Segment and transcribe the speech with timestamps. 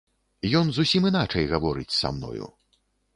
[0.59, 2.49] Ён зусім іначай гаворыць са мною.